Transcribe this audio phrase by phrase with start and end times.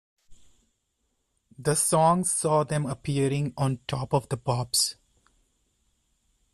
[1.59, 4.95] The songs saw them appearing on "Top of the Pops".